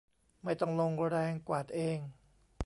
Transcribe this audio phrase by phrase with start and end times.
[0.43, 1.99] ไม่ต้องลงแรงกวาดเอง